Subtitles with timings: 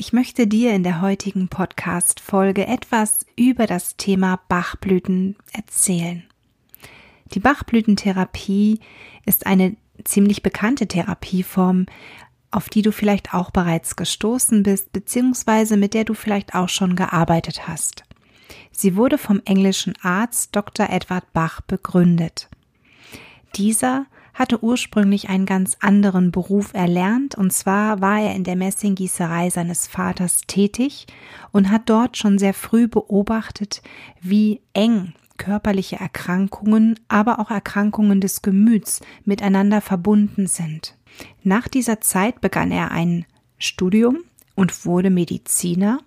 [0.00, 6.22] Ich möchte dir in der heutigen Podcast-Folge etwas über das Thema Bachblüten erzählen.
[7.34, 8.78] Die Bachblütentherapie
[9.26, 11.86] ist eine ziemlich bekannte Therapieform,
[12.52, 16.94] auf die du vielleicht auch bereits gestoßen bist, beziehungsweise mit der du vielleicht auch schon
[16.94, 18.04] gearbeitet hast.
[18.70, 20.90] Sie wurde vom englischen Arzt Dr.
[20.90, 22.48] Edward Bach begründet.
[23.56, 24.06] Dieser
[24.38, 29.88] hatte ursprünglich einen ganz anderen Beruf erlernt, und zwar war er in der Messinggießerei seines
[29.88, 31.06] Vaters tätig
[31.50, 33.82] und hat dort schon sehr früh beobachtet,
[34.20, 40.96] wie eng körperliche Erkrankungen, aber auch Erkrankungen des Gemüts miteinander verbunden sind.
[41.42, 43.24] Nach dieser Zeit begann er ein
[43.58, 44.18] Studium
[44.54, 45.98] und wurde Mediziner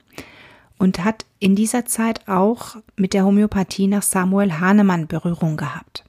[0.77, 6.00] und hat in dieser Zeit auch mit der Homöopathie nach Samuel Hahnemann Berührung gehabt.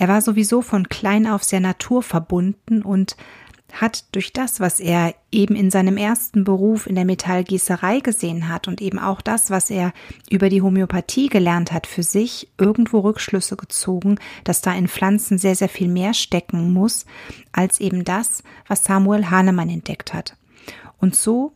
[0.00, 3.16] Er war sowieso von klein auf sehr naturverbunden und
[3.70, 8.66] hat durch das, was er eben in seinem ersten Beruf in der Metallgießerei gesehen hat
[8.66, 9.92] und eben auch das, was er
[10.30, 15.54] über die Homöopathie gelernt hat, für sich irgendwo Rückschlüsse gezogen, dass da in Pflanzen sehr,
[15.54, 17.04] sehr viel mehr stecken muss,
[17.52, 20.34] als eben das, was Samuel Hahnemann entdeckt hat.
[20.96, 21.52] Und so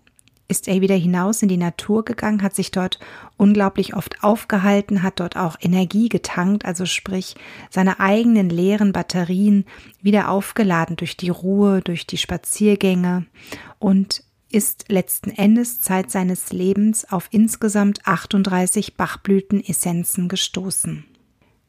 [0.48, 2.98] ist er wieder hinaus in die Natur gegangen, hat sich dort
[3.36, 7.34] unglaublich oft aufgehalten, hat dort auch Energie getankt, also sprich
[7.70, 9.64] seine eigenen leeren Batterien
[10.02, 13.26] wieder aufgeladen durch die Ruhe, durch die Spaziergänge
[13.78, 21.04] und ist letzten Endes Zeit seines Lebens auf insgesamt 38 Bachblütenessenzen gestoßen.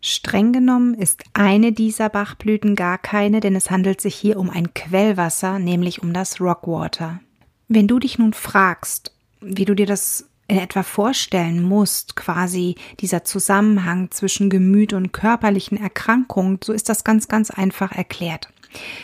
[0.01, 4.75] Streng genommen ist eine dieser Bachblüten gar keine, denn es handelt sich hier um ein
[4.75, 7.21] Quellwasser, nämlich um das Rockwater.
[7.67, 9.11] Wenn du dich nun fragst,
[9.41, 15.77] wie du dir das in etwa vorstellen musst, quasi dieser Zusammenhang zwischen Gemüt und körperlichen
[15.77, 18.49] Erkrankungen, so ist das ganz, ganz einfach erklärt.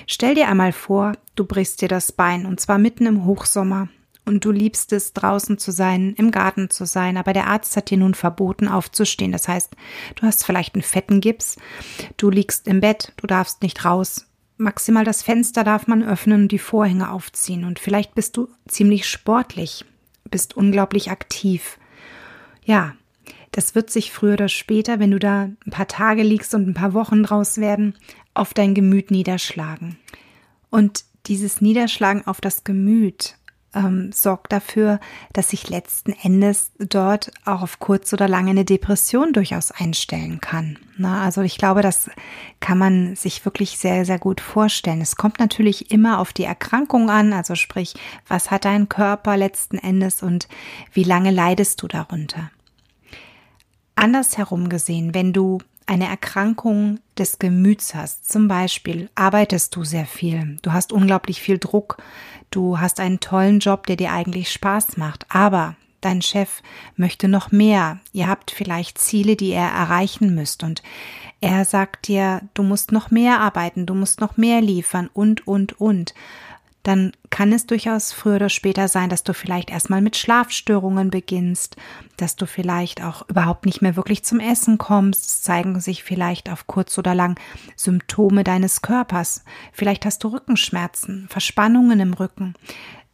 [0.05, 3.87] Stell dir einmal vor, du brichst dir das Bein und zwar mitten im Hochsommer
[4.25, 7.89] und du liebst es, draußen zu sein, im Garten zu sein, aber der Arzt hat
[7.89, 9.31] dir nun verboten, aufzustehen.
[9.31, 9.71] Das heißt,
[10.15, 11.57] du hast vielleicht einen fetten Gips,
[12.17, 14.27] du liegst im Bett, du darfst nicht raus,
[14.61, 17.65] Maximal das Fenster darf man öffnen und die Vorhänge aufziehen.
[17.65, 19.85] Und vielleicht bist du ziemlich sportlich,
[20.29, 21.79] bist unglaublich aktiv.
[22.63, 22.95] Ja,
[23.51, 26.73] das wird sich früher oder später, wenn du da ein paar Tage liegst und ein
[26.73, 27.95] paar Wochen draus werden,
[28.33, 29.97] auf dein Gemüt niederschlagen.
[30.69, 33.35] Und dieses Niederschlagen auf das Gemüt
[33.73, 34.99] ähm, sorgt dafür,
[35.33, 40.77] dass sich letzten Endes dort auch auf kurz oder lange eine Depression durchaus einstellen kann.
[40.97, 42.09] Na, also ich glaube, das
[42.59, 45.01] kann man sich wirklich sehr, sehr gut vorstellen.
[45.01, 47.95] Es kommt natürlich immer auf die Erkrankung an, also sprich,
[48.27, 50.47] was hat dein Körper letzten Endes und
[50.93, 52.51] wie lange leidest du darunter.
[53.95, 60.57] Andersherum gesehen, wenn du eine Erkrankung des Gemüts hast, zum Beispiel arbeitest du sehr viel,
[60.61, 61.97] du hast unglaublich viel Druck,
[62.51, 66.61] du hast einen tollen Job, der dir eigentlich Spaß macht, aber dein Chef
[66.95, 70.83] möchte noch mehr, ihr habt vielleicht Ziele, die er erreichen müsst und
[71.39, 75.81] er sagt dir, du musst noch mehr arbeiten, du musst noch mehr liefern und, und,
[75.81, 76.13] und.
[76.83, 81.75] Dann kann es durchaus früher oder später sein, dass du vielleicht erstmal mit Schlafstörungen beginnst,
[82.15, 85.25] dass du vielleicht auch überhaupt nicht mehr wirklich zum Essen kommst.
[85.25, 87.39] Es zeigen sich vielleicht auf kurz oder lang
[87.75, 89.43] Symptome deines Körpers.
[89.73, 92.53] Vielleicht hast du Rückenschmerzen, Verspannungen im Rücken.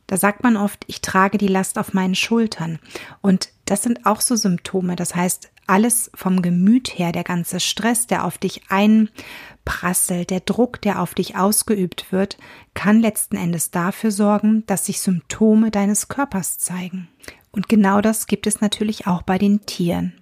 [0.07, 2.79] Da sagt man oft, ich trage die Last auf meinen Schultern.
[3.21, 4.97] Und das sind auch so Symptome.
[4.97, 10.81] Das heißt, alles vom Gemüt her, der ganze Stress, der auf dich einprasselt, der Druck,
[10.81, 12.37] der auf dich ausgeübt wird,
[12.73, 17.07] kann letzten Endes dafür sorgen, dass sich Symptome deines Körpers zeigen.
[17.51, 20.13] Und genau das gibt es natürlich auch bei den Tieren.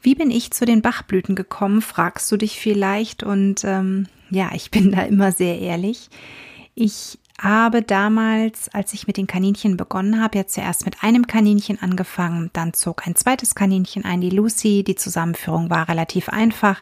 [0.00, 3.22] Wie bin ich zu den Bachblüten gekommen, fragst du dich vielleicht.
[3.22, 6.10] Und ähm, ja, ich bin da immer sehr ehrlich.
[6.74, 11.82] Ich habe damals, als ich mit den Kaninchen begonnen habe, ja zuerst mit einem Kaninchen
[11.82, 14.84] angefangen, dann zog ein zweites Kaninchen ein, die Lucy.
[14.84, 16.80] Die Zusammenführung war relativ einfach.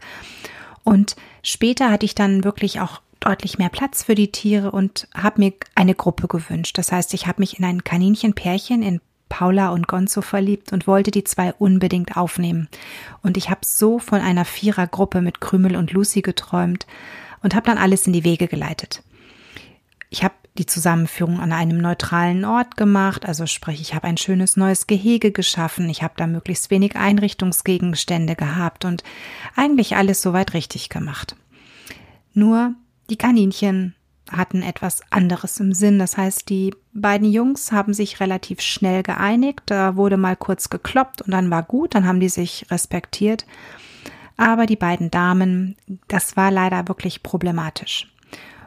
[0.85, 5.41] Und später hatte ich dann wirklich auch deutlich mehr Platz für die Tiere und habe
[5.41, 6.77] mir eine Gruppe gewünscht.
[6.77, 11.11] Das heißt, ich habe mich in ein Kaninchenpärchen in Paula und Gonzo verliebt und wollte
[11.11, 12.69] die zwei unbedingt aufnehmen.
[13.23, 16.87] Und ich habe so von einer Vierergruppe mit Krümel und Lucy geträumt
[17.43, 19.03] und habe dann alles in die Wege geleitet.
[20.11, 24.57] Ich habe die Zusammenführung an einem neutralen Ort gemacht, also sprich, ich habe ein schönes
[24.57, 29.03] neues Gehege geschaffen, ich habe da möglichst wenig Einrichtungsgegenstände gehabt und
[29.57, 31.37] eigentlich alles soweit richtig gemacht.
[32.35, 32.75] Nur
[33.09, 33.95] die Kaninchen
[34.31, 35.99] hatten etwas anderes im Sinn.
[35.99, 39.63] Das heißt, die beiden Jungs haben sich relativ schnell geeinigt.
[39.67, 43.47] Da wurde mal kurz gekloppt und dann war gut, dann haben die sich respektiert.
[44.37, 45.77] Aber die beiden Damen,
[46.09, 48.11] das war leider wirklich problematisch.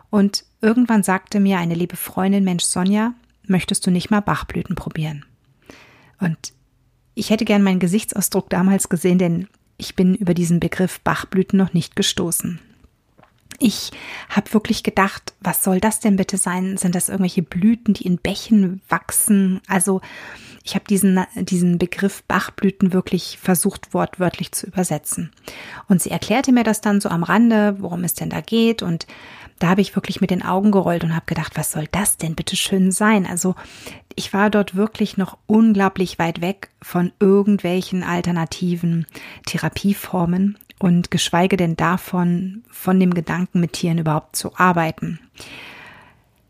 [0.10, 3.14] Und irgendwann sagte mir eine liebe Freundin, Mensch Sonja,
[3.48, 5.24] möchtest du nicht mal Bachblüten probieren?
[6.20, 6.54] Und
[7.14, 9.48] ich hätte gern meinen Gesichtsausdruck damals gesehen, denn
[9.78, 12.60] ich bin über diesen Begriff Bachblüten noch nicht gestoßen.
[13.60, 13.92] Ich
[14.30, 16.78] habe wirklich gedacht, was soll das denn bitte sein?
[16.78, 19.62] Sind das irgendwelche Blüten, die in Bächen wachsen?
[19.68, 20.02] Also
[20.64, 25.32] ich habe diesen, diesen Begriff Bachblüten wirklich versucht wortwörtlich zu übersetzen.
[25.88, 28.82] Und sie erklärte mir das dann so am Rande, worum es denn da geht.
[28.82, 29.08] Und
[29.60, 32.36] da habe ich wirklich mit den Augen gerollt und habe gedacht, was soll das denn
[32.36, 33.26] bitte schön sein?
[33.26, 33.56] Also
[34.16, 39.06] ich war dort wirklich noch unglaublich weit weg von irgendwelchen alternativen
[39.46, 45.20] Therapieformen und geschweige denn davon, von dem Gedanken mit Tieren überhaupt zu arbeiten.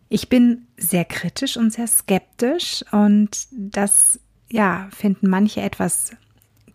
[0.10, 4.20] Ich bin sehr kritisch und sehr skeptisch und das,
[4.52, 6.12] ja, finden manche etwas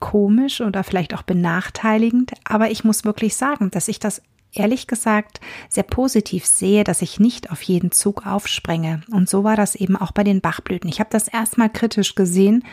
[0.00, 5.40] komisch oder vielleicht auch benachteiligend, aber ich muss wirklich sagen, dass ich das ehrlich gesagt
[5.68, 9.02] sehr positiv sehe, dass ich nicht auf jeden Zug aufsprenge.
[9.10, 10.88] Und so war das eben auch bei den Bachblüten.
[10.88, 12.64] Ich habe das erstmal kritisch gesehen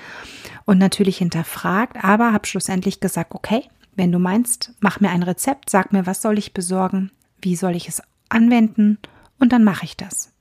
[0.65, 3.63] und natürlich hinterfragt, aber habe schlussendlich gesagt, okay,
[3.95, 7.75] wenn du meinst, mach mir ein Rezept, sag mir, was soll ich besorgen, wie soll
[7.75, 8.99] ich es anwenden
[9.39, 10.33] und dann mache ich das.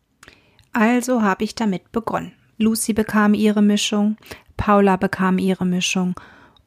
[0.72, 2.32] Also habe ich damit begonnen.
[2.58, 4.16] Lucy bekam ihre Mischung,
[4.56, 6.14] Paula bekam ihre Mischung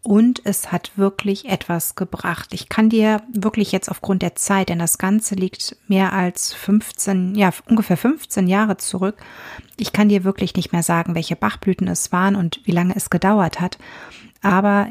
[0.01, 2.53] und es hat wirklich etwas gebracht.
[2.53, 7.35] Ich kann dir wirklich jetzt aufgrund der Zeit, denn das Ganze liegt mehr als 15,
[7.35, 9.17] ja, ungefähr 15 Jahre zurück.
[9.75, 13.09] Ich kann dir wirklich nicht mehr sagen, welche Bachblüten es waren und wie lange es
[13.09, 13.77] gedauert hat.
[14.41, 14.87] Aber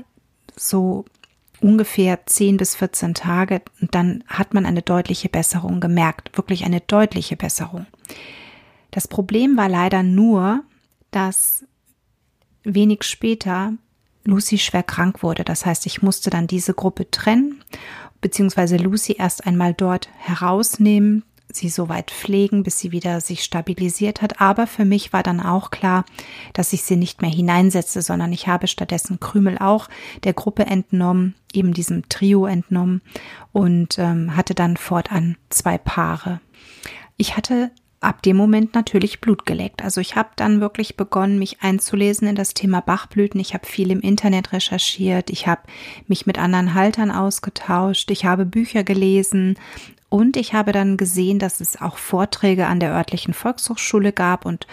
[0.56, 1.06] so
[1.60, 6.81] ungefähr 10 bis 14 Tage und dann hat man eine deutliche Besserung gemerkt, wirklich eine
[6.81, 7.87] deutliche Besserung.
[8.90, 10.62] Das Problem war leider nur,
[11.10, 11.64] dass
[12.62, 13.72] wenig später
[14.25, 15.44] Lucy schwer krank wurde.
[15.44, 17.62] Das heißt, ich musste dann diese Gruppe trennen,
[18.20, 24.20] beziehungsweise Lucy erst einmal dort herausnehmen, sie so weit pflegen, bis sie wieder sich stabilisiert
[24.20, 24.41] hat.
[24.41, 26.05] Aber für mich war dann auch klar,
[26.53, 29.88] dass ich sie nicht mehr hineinsetze, sondern ich habe stattdessen Krümel auch
[30.25, 33.03] der Gruppe entnommen, eben diesem Trio entnommen
[33.53, 36.41] und ähm, hatte dann fortan zwei Paare.
[37.17, 39.82] Ich hatte ab dem Moment natürlich Blut geleckt.
[39.82, 43.40] Also ich habe dann wirklich begonnen, mich einzulesen in das Thema Bachblüten.
[43.40, 45.62] Ich habe viel im Internet recherchiert, ich habe
[46.06, 49.56] mich mit anderen Haltern ausgetauscht, ich habe Bücher gelesen,
[50.10, 54.66] und ich habe dann gesehen, dass es auch Vorträge an der örtlichen Volkshochschule gab und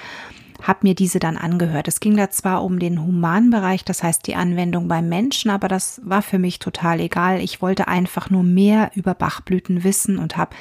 [0.62, 1.90] habe mir diese dann angehört.
[1.90, 6.02] Es ging da zwar um den Humanbereich, das heißt die Anwendung beim Menschen, aber das
[6.04, 7.42] war für mich total egal.
[7.42, 10.56] Ich wollte einfach nur mehr über Bachblüten wissen und habe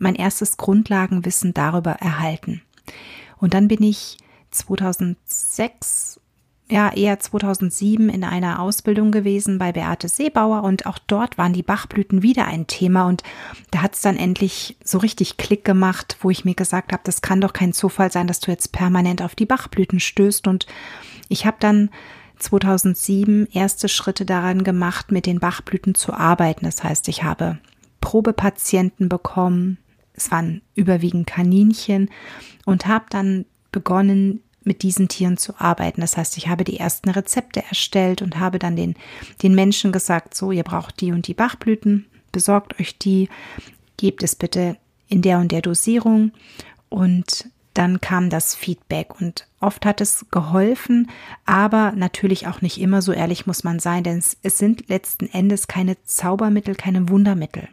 [0.00, 2.62] mein erstes Grundlagenwissen darüber erhalten.
[3.38, 4.18] Und dann bin ich
[4.50, 6.20] 2006
[6.68, 11.64] ja eher 2007 in einer Ausbildung gewesen bei Beate Seebauer und auch dort waren die
[11.64, 13.22] Bachblüten wieder ein Thema und
[13.72, 17.22] da hat es dann endlich so richtig Klick gemacht, wo ich mir gesagt habe, das
[17.22, 20.66] kann doch kein Zufall sein, dass du jetzt permanent auf die Bachblüten stößt und
[21.28, 21.90] ich habe dann
[22.38, 26.64] 2007 erste Schritte daran gemacht, mit den Bachblüten zu arbeiten.
[26.64, 27.58] Das heißt, ich habe
[28.00, 29.78] Probepatienten bekommen,
[30.14, 32.10] es waren überwiegend Kaninchen
[32.66, 36.00] und habe dann begonnen, mit diesen Tieren zu arbeiten.
[36.00, 38.94] Das heißt, ich habe die ersten Rezepte erstellt und habe dann den,
[39.42, 43.28] den Menschen gesagt, so, ihr braucht die und die Bachblüten, besorgt euch die,
[43.96, 44.76] gebt es bitte
[45.08, 46.32] in der und der Dosierung
[46.88, 51.08] und dann kam das Feedback und oft hat es geholfen,
[51.46, 55.26] aber natürlich auch nicht immer, so ehrlich muss man sein, denn es, es sind letzten
[55.26, 57.68] Endes keine Zaubermittel, keine Wundermittel.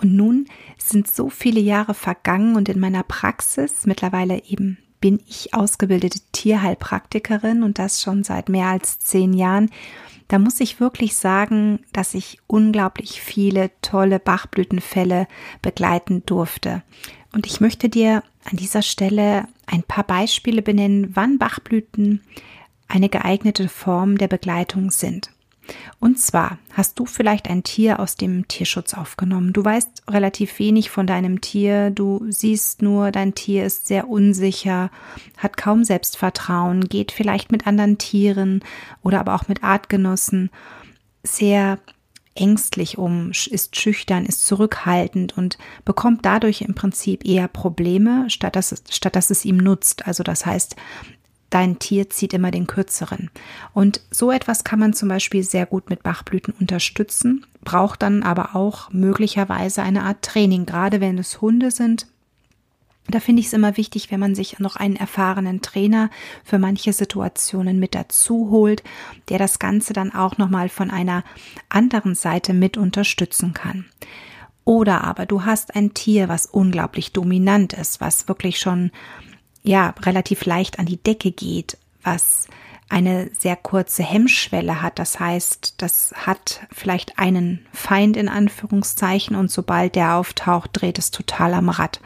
[0.00, 0.46] Und nun
[0.78, 7.62] sind so viele Jahre vergangen und in meiner Praxis, mittlerweile eben bin ich ausgebildete Tierheilpraktikerin
[7.62, 9.70] und das schon seit mehr als zehn Jahren.
[10.28, 15.26] Da muss ich wirklich sagen, dass ich unglaublich viele tolle Bachblütenfälle
[15.62, 16.82] begleiten durfte.
[17.32, 22.22] Und ich möchte dir an dieser Stelle ein paar Beispiele benennen, wann Bachblüten
[22.88, 25.30] eine geeignete Form der Begleitung sind.
[26.00, 29.52] Und zwar hast du vielleicht ein Tier aus dem Tierschutz aufgenommen.
[29.52, 31.90] Du weißt relativ wenig von deinem Tier.
[31.90, 34.90] Du siehst nur, dein Tier ist sehr unsicher,
[35.36, 38.62] hat kaum Selbstvertrauen, geht vielleicht mit anderen Tieren
[39.02, 40.50] oder aber auch mit Artgenossen
[41.22, 41.78] sehr
[42.38, 48.72] ängstlich um, ist schüchtern, ist zurückhaltend und bekommt dadurch im Prinzip eher Probleme, statt dass,
[48.72, 50.06] es, statt dass es ihm nutzt.
[50.06, 50.76] Also das heißt,
[51.50, 53.30] dein Tier zieht immer den kürzeren.
[53.72, 58.54] Und so etwas kann man zum Beispiel sehr gut mit Bachblüten unterstützen, braucht dann aber
[58.54, 62.06] auch möglicherweise eine Art Training, gerade wenn es Hunde sind.
[63.10, 66.10] Da finde ich es immer wichtig, wenn man sich noch einen erfahrenen Trainer
[66.44, 68.82] für manche Situationen mit dazu holt,
[69.30, 71.24] der das Ganze dann auch nochmal von einer
[71.70, 73.86] anderen Seite mit unterstützen kann.
[74.64, 78.90] Oder aber du hast ein Tier, was unglaublich dominant ist, was wirklich schon
[79.62, 82.48] ja, relativ leicht an die Decke geht, was
[82.88, 84.98] eine sehr kurze Hemmschwelle hat.
[84.98, 91.10] Das heißt, das hat vielleicht einen Feind in Anführungszeichen und sobald der auftaucht, dreht es
[91.10, 92.00] total am Rad.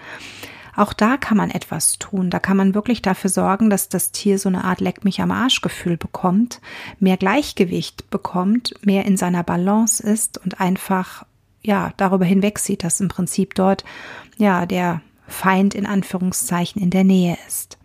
[0.75, 2.31] Auch da kann man etwas tun.
[2.31, 5.31] Da kann man wirklich dafür sorgen, dass das Tier so eine Art Leck mich am
[5.31, 6.61] Arsch Gefühl bekommt,
[6.99, 11.27] mehr Gleichgewicht bekommt, mehr in seiner Balance ist und einfach,
[11.61, 13.85] ja, darüber hinweg sieht, dass im Prinzip dort,
[14.39, 15.03] ja, der
[15.33, 17.79] Feind in Anführungszeichen in der Nähe ist.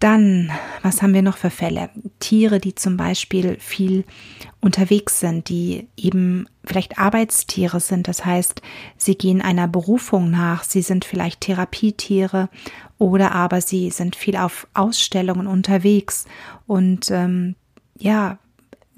[0.00, 0.52] Dann,
[0.82, 1.90] was haben wir noch für Fälle?
[2.20, 4.04] Tiere, die zum Beispiel viel
[4.60, 8.06] unterwegs sind, die eben vielleicht Arbeitstiere sind.
[8.06, 8.62] Das heißt,
[8.96, 12.48] sie gehen einer Berufung nach, sie sind vielleicht Therapietiere
[12.98, 16.26] oder aber sie sind viel auf Ausstellungen unterwegs
[16.68, 17.56] und ähm,
[17.98, 18.38] ja,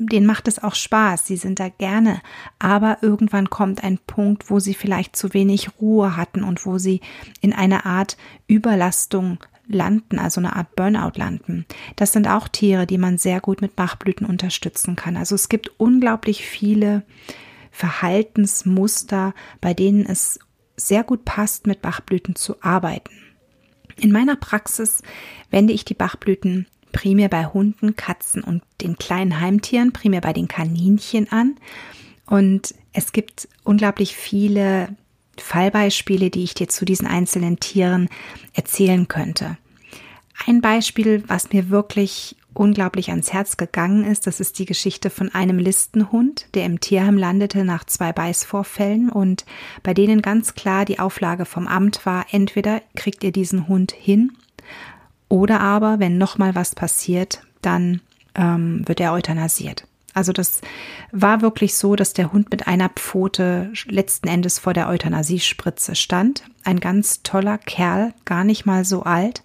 [0.06, 2.20] denen macht es auch Spaß, sie sind da gerne,
[2.58, 7.00] aber irgendwann kommt ein Punkt, wo sie vielleicht zu wenig Ruhe hatten und wo sie
[7.40, 8.16] in eine Art
[8.46, 9.38] Überlastung
[9.68, 11.64] landen, also eine Art Burnout landen.
[11.96, 15.16] Das sind auch Tiere, die man sehr gut mit Bachblüten unterstützen kann.
[15.16, 17.02] Also es gibt unglaublich viele
[17.70, 20.40] Verhaltensmuster, bei denen es
[20.76, 23.12] sehr gut passt, mit Bachblüten zu arbeiten.
[23.96, 25.02] In meiner Praxis
[25.50, 30.48] wende ich die Bachblüten primär bei Hunden, Katzen und den kleinen Heimtieren, primär bei den
[30.48, 31.56] Kaninchen an.
[32.26, 34.94] Und es gibt unglaublich viele
[35.36, 38.08] Fallbeispiele, die ich dir zu diesen einzelnen Tieren
[38.54, 39.56] erzählen könnte.
[40.46, 45.32] Ein Beispiel, was mir wirklich unglaublich ans Herz gegangen ist, das ist die Geschichte von
[45.34, 49.44] einem Listenhund, der im Tierheim landete nach zwei Beißvorfällen und
[49.82, 54.32] bei denen ganz klar die Auflage vom Amt war, entweder kriegt ihr diesen Hund hin
[55.30, 58.02] oder aber, wenn nochmal was passiert, dann
[58.34, 59.86] ähm, wird er euthanasiert.
[60.12, 60.60] Also das
[61.12, 66.42] war wirklich so, dass der Hund mit einer Pfote letzten Endes vor der Euthanasiespritze stand.
[66.64, 69.40] Ein ganz toller Kerl, gar nicht mal so alt.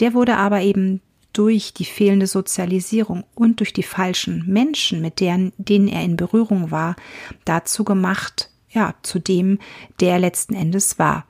[0.00, 1.00] Der wurde aber eben
[1.32, 6.72] durch die fehlende Sozialisierung und durch die falschen Menschen, mit deren, denen er in Berührung
[6.72, 6.96] war,
[7.44, 9.60] dazu gemacht, ja, zu dem,
[10.00, 11.24] der letzten Endes war.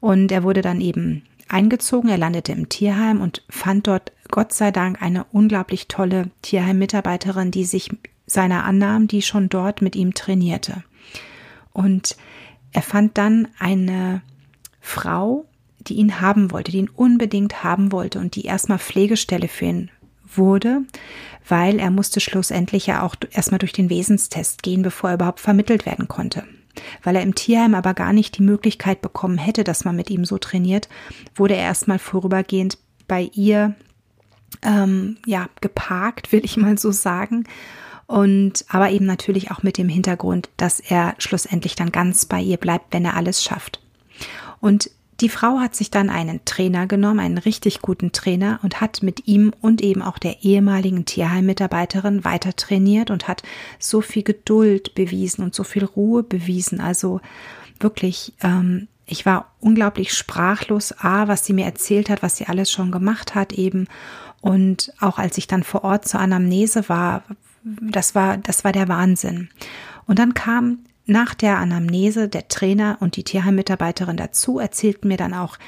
[0.00, 1.22] Und er wurde dann eben
[1.54, 2.10] eingezogen.
[2.10, 7.64] Er landete im Tierheim und fand dort Gott sei Dank eine unglaublich tolle Tierheim-Mitarbeiterin, die
[7.64, 7.90] sich
[8.26, 10.82] seiner annahm, die schon dort mit ihm trainierte.
[11.72, 12.16] Und
[12.72, 14.22] er fand dann eine
[14.80, 15.46] Frau,
[15.78, 19.90] die ihn haben wollte, die ihn unbedingt haben wollte und die erstmal Pflegestelle für ihn
[20.36, 20.82] wurde,
[21.48, 25.86] weil er musste schlussendlich ja auch erstmal durch den Wesenstest gehen, bevor er überhaupt vermittelt
[25.86, 26.44] werden konnte.
[27.02, 30.24] Weil er im Tierheim aber gar nicht die Möglichkeit bekommen hätte, dass man mit ihm
[30.24, 30.88] so trainiert,
[31.34, 33.74] wurde er erstmal vorübergehend bei ihr
[34.62, 37.44] ähm, ja geparkt, will ich mal so sagen.
[38.06, 42.58] Und aber eben natürlich auch mit dem Hintergrund, dass er schlussendlich dann ganz bei ihr
[42.58, 43.80] bleibt, wenn er alles schafft.
[44.60, 44.90] Und
[45.20, 49.26] die Frau hat sich dann einen Trainer genommen, einen richtig guten Trainer und hat mit
[49.28, 53.42] ihm und eben auch der ehemaligen Tierheimmitarbeiterin weiter trainiert und hat
[53.78, 56.80] so viel Geduld bewiesen und so viel Ruhe bewiesen.
[56.80, 57.20] Also
[57.78, 62.72] wirklich, ähm, ich war unglaublich sprachlos, a, was sie mir erzählt hat, was sie alles
[62.72, 63.86] schon gemacht hat eben.
[64.40, 67.22] Und auch als ich dann vor Ort zur Anamnese war,
[67.62, 69.48] das war, das war der Wahnsinn.
[70.06, 75.34] Und dann kam nach der Anamnese der Trainer und die Tierheimmitarbeiterin dazu erzählten mir dann
[75.34, 75.58] auch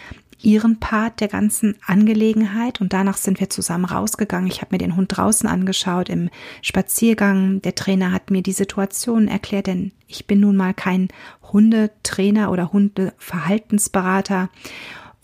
[0.43, 4.51] ihren Part der ganzen Angelegenheit und danach sind wir zusammen rausgegangen.
[4.51, 6.31] Ich habe mir den Hund draußen angeschaut im
[6.63, 7.63] Spaziergang.
[7.63, 11.09] Der Trainer hat mir die Situation erklärt, denn ich bin nun mal kein
[11.53, 14.51] Hundetrainer oder Hundeverhaltensberater.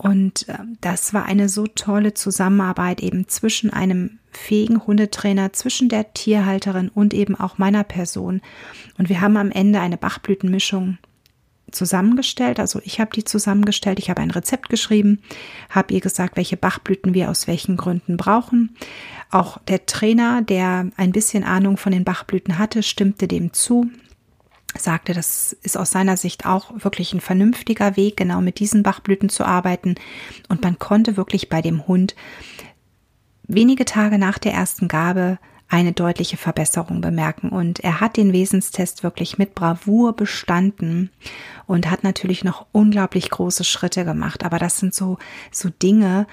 [0.02, 6.12] Und äh, das war eine so tolle Zusammenarbeit eben zwischen einem fähigen Hundetrainer zwischen der
[6.12, 8.40] Tierhalterin und eben auch meiner Person.
[8.99, 10.99] Und wir haben am Ende eine Bachblütenmischung
[11.71, 12.59] zusammengestellt.
[12.59, 14.00] Also ich habe die zusammengestellt.
[14.00, 15.21] Ich habe ein Rezept geschrieben,
[15.71, 18.76] habe ihr gesagt, welche Bachblüten wir aus welchen Gründen brauchen.
[19.30, 23.88] Auch der Trainer, der ein bisschen Ahnung von den Bachblüten hatte, stimmte dem zu
[24.76, 29.29] sagte, das ist aus seiner Sicht auch wirklich ein vernünftiger Weg, genau mit diesen Bachblüten
[29.29, 29.97] zu arbeiten.
[30.49, 32.14] Und man konnte wirklich bei dem Hund
[33.47, 35.38] wenige Tage nach der ersten Gabe
[35.69, 37.49] eine deutliche Verbesserung bemerken.
[37.49, 41.11] Und er hat den Wesenstest wirklich mit Bravour bestanden
[41.67, 44.45] und hat natürlich noch unglaublich große Schritte gemacht.
[44.45, 45.19] Aber das sind so,
[45.50, 46.26] so Dinge,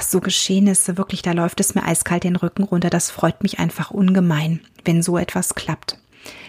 [0.00, 2.90] so Geschehnisse, wirklich, da läuft es mir eiskalt den Rücken runter.
[2.90, 5.98] Das freut mich einfach ungemein, wenn so etwas klappt.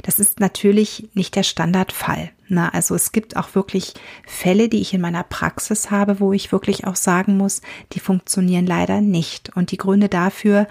[0.03, 2.31] Das ist natürlich nicht der Standardfall.
[2.47, 3.93] Na, also es gibt auch wirklich
[4.25, 7.61] Fälle, die ich in meiner Praxis habe, wo ich wirklich auch sagen muss,
[7.93, 9.55] die funktionieren leider nicht.
[9.55, 10.67] Und die Gründe dafür,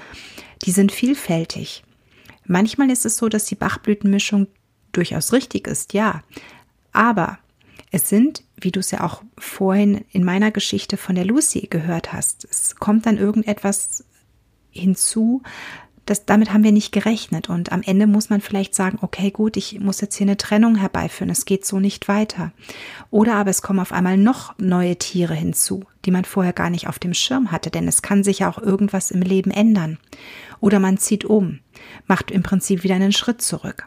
[0.65, 1.85] die sind vielfältig.
[2.47, 4.49] Manchmal ist es so, dass die Bachblütenmischung
[4.93, 6.23] durchaus richtig ist, ja.
[6.93, 7.39] Aber
[7.91, 12.13] es sind, wie du es ja auch vorhin in meiner Geschichte von der Lucy gehört
[12.13, 14.05] hast, es kommt dann irgendetwas
[14.71, 15.43] hinzu,
[16.11, 17.49] das, damit haben wir nicht gerechnet.
[17.49, 20.77] Und am Ende muss man vielleicht sagen, okay, gut, ich muss jetzt hier eine Trennung
[20.77, 21.31] herbeiführen.
[21.31, 22.53] Es geht so nicht weiter.
[23.11, 26.89] Oder aber es kommen auf einmal noch neue Tiere hinzu, die man vorher gar nicht
[26.89, 29.99] auf dem Schirm hatte, denn es kann sich ja auch irgendwas im Leben ändern.
[30.61, 31.61] Oder man zieht um,
[32.07, 33.87] macht im Prinzip wieder einen Schritt zurück.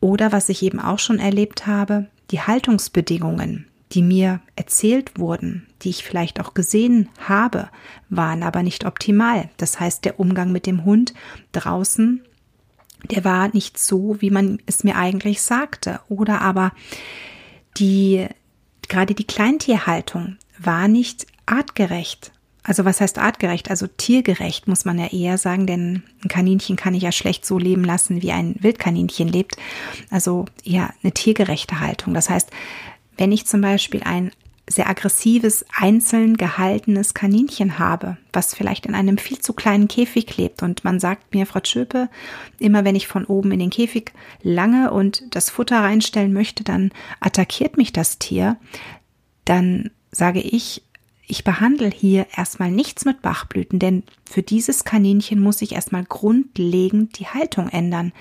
[0.00, 5.90] Oder was ich eben auch schon erlebt habe, die Haltungsbedingungen, die mir erzählt wurden, die
[5.90, 7.68] ich vielleicht auch gesehen habe,
[8.08, 9.48] waren aber nicht optimal.
[9.56, 11.14] Das heißt, der Umgang mit dem Hund
[11.52, 12.22] draußen,
[13.10, 16.00] der war nicht so, wie man es mir eigentlich sagte.
[16.08, 16.72] Oder aber
[17.76, 18.26] die,
[18.88, 22.32] gerade die Kleintierhaltung war nicht artgerecht.
[22.66, 23.68] Also was heißt artgerecht?
[23.68, 27.58] Also tiergerecht muss man ja eher sagen, denn ein Kaninchen kann ich ja schlecht so
[27.58, 29.56] leben lassen, wie ein Wildkaninchen lebt.
[30.10, 32.14] Also eher eine tiergerechte Haltung.
[32.14, 32.50] Das heißt,
[33.16, 34.30] wenn ich zum Beispiel ein
[34.66, 40.62] sehr aggressives, einzeln gehaltenes Kaninchen habe, was vielleicht in einem viel zu kleinen Käfig lebt
[40.62, 42.08] und man sagt mir, Frau Schöpe,
[42.58, 46.92] immer wenn ich von oben in den Käfig lange und das Futter reinstellen möchte, dann
[47.20, 48.56] attackiert mich das Tier,
[49.44, 50.82] dann sage ich,
[51.26, 57.18] ich behandle hier erstmal nichts mit Bachblüten, denn für dieses Kaninchen muss ich erstmal grundlegend
[57.18, 58.12] die Haltung ändern.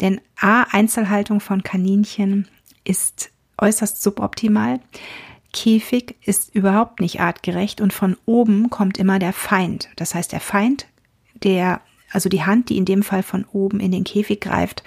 [0.00, 2.46] Denn A, Einzelhaltung von Kaninchen
[2.84, 3.31] ist
[3.62, 4.80] äußerst suboptimal.
[5.52, 9.88] Käfig ist überhaupt nicht artgerecht und von oben kommt immer der Feind.
[9.96, 10.86] Das heißt, der Feind,
[11.34, 14.82] der, also die Hand, die in dem Fall von oben in den Käfig greift,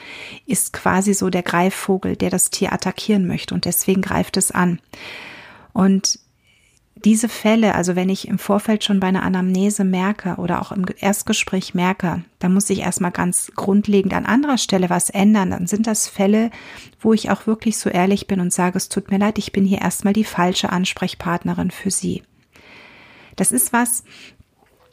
[0.45, 4.79] ist quasi so der Greifvogel, der das Tier attackieren möchte und deswegen greift es an.
[5.71, 6.19] Und
[7.03, 10.85] diese Fälle, also wenn ich im Vorfeld schon bei einer Anamnese merke oder auch im
[10.97, 15.87] Erstgespräch merke, da muss ich erstmal ganz grundlegend an anderer Stelle was ändern, dann sind
[15.87, 16.51] das Fälle,
[17.01, 19.65] wo ich auch wirklich so ehrlich bin und sage, es tut mir leid, ich bin
[19.65, 22.23] hier erstmal die falsche Ansprechpartnerin für Sie.
[23.35, 24.05] Das ist was,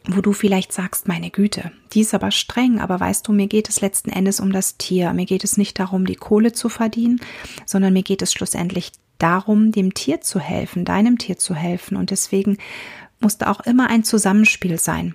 [0.08, 3.68] wo du vielleicht sagst, meine Güte, die ist aber streng, aber weißt du, mir geht
[3.68, 5.12] es letzten Endes um das Tier.
[5.12, 7.20] Mir geht es nicht darum, die Kohle zu verdienen,
[7.66, 11.96] sondern mir geht es schlussendlich darum, dem Tier zu helfen, deinem Tier zu helfen.
[11.96, 12.58] Und deswegen
[13.20, 15.14] muss da auch immer ein Zusammenspiel sein.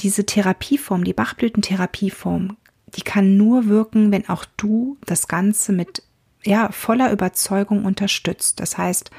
[0.00, 2.56] Diese Therapieform, die Bachblütentherapieform,
[2.96, 6.02] die kann nur wirken, wenn auch du das Ganze mit
[6.44, 8.60] ja, voller Überzeugung unterstützt.
[8.60, 9.10] Das heißt,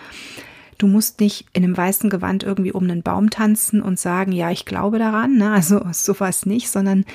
[0.78, 4.52] du musst nicht in einem weißen Gewand irgendwie um einen Baum tanzen und sagen, ja,
[4.52, 5.52] ich glaube daran, ne?
[5.52, 7.06] also sowas nicht, sondern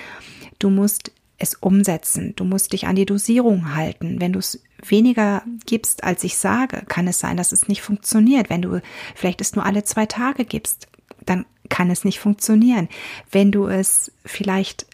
[0.59, 2.35] du musst es umsetzen.
[2.37, 4.21] Du musst dich an die Dosierung halten.
[4.21, 8.51] Wenn du es weniger gibst, als ich sage, kann es sein, dass es nicht funktioniert.
[8.51, 8.81] Wenn du
[9.15, 10.89] vielleicht es nur alle zwei Tage gibst,
[11.25, 12.89] dann kann es nicht funktionieren.
[13.31, 14.87] Wenn du es vielleicht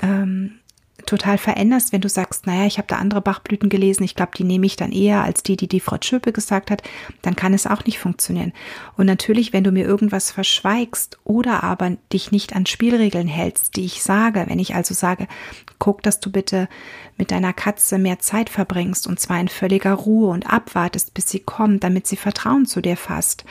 [0.00, 0.60] ähm,
[1.08, 4.44] total veränderst, wenn du sagst, naja, ich habe da andere Bachblüten gelesen, ich glaube, die
[4.44, 6.82] nehme ich dann eher als die, die die Frau Schöpe gesagt hat,
[7.22, 8.52] dann kann es auch nicht funktionieren.
[8.96, 13.86] Und natürlich, wenn du mir irgendwas verschweigst oder aber dich nicht an Spielregeln hältst, die
[13.86, 15.26] ich sage, wenn ich also sage,
[15.78, 16.68] guck, dass du bitte
[17.16, 21.40] mit deiner Katze mehr Zeit verbringst und zwar in völliger Ruhe und abwartest, bis sie
[21.40, 23.44] kommt, damit sie Vertrauen zu dir fasst.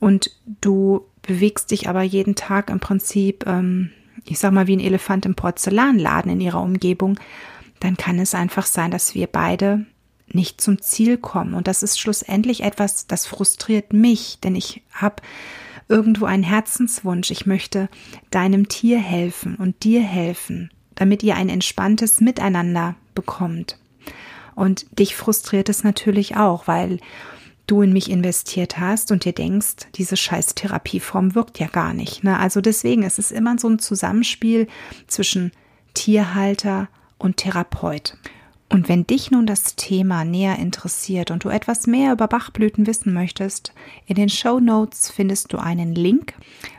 [0.00, 3.90] Und du bewegst dich aber jeden Tag im Prinzip ähm,
[4.24, 7.18] ich sag mal, wie ein Elefant im Porzellanladen in ihrer Umgebung,
[7.80, 9.86] dann kann es einfach sein, dass wir beide
[10.28, 11.54] nicht zum Ziel kommen.
[11.54, 15.16] Und das ist schlussendlich etwas, das frustriert mich, denn ich habe
[15.88, 17.30] irgendwo einen Herzenswunsch.
[17.30, 17.88] Ich möchte
[18.30, 23.78] deinem Tier helfen und dir helfen, damit ihr ein entspanntes Miteinander bekommt.
[24.54, 27.00] Und dich frustriert es natürlich auch, weil
[27.70, 32.24] du in mich investiert hast und dir denkst, diese scheiß Therapieform wirkt ja gar nicht.
[32.24, 32.38] Ne?
[32.38, 34.66] Also deswegen ist es immer so ein Zusammenspiel
[35.06, 35.52] zwischen
[35.94, 38.16] Tierhalter und Therapeut.
[38.68, 43.12] Und wenn dich nun das Thema näher interessiert und du etwas mehr über Bachblüten wissen
[43.12, 43.72] möchtest,
[44.06, 46.34] in den Show Notes findest du einen Link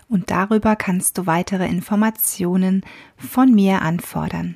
[0.08, 2.84] und darüber kannst du weitere Informationen
[3.18, 4.56] von mir anfordern.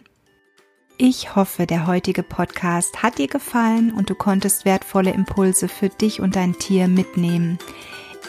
[0.97, 6.21] Ich hoffe, der heutige Podcast hat dir gefallen und du konntest wertvolle Impulse für dich
[6.21, 7.59] und dein Tier mitnehmen.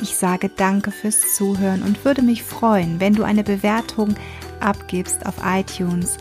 [0.03, 4.17] Ich sage danke fürs Zuhören und würde mich freuen, wenn du eine Bewertung
[4.59, 6.19] abgibst auf iTunes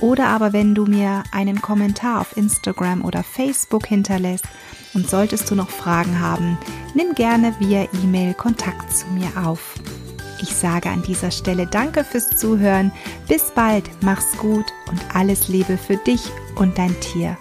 [0.00, 4.44] oder aber wenn du mir einen Kommentar auf Instagram oder Facebook hinterlässt.
[4.94, 6.58] Und solltest du noch Fragen haben,
[6.94, 9.74] nimm gerne via E-Mail Kontakt zu mir auf.
[10.40, 12.92] Ich sage an dieser Stelle Danke fürs Zuhören.
[13.28, 16.22] Bis bald, mach's gut und alles Liebe für dich
[16.56, 17.36] und dein Tier.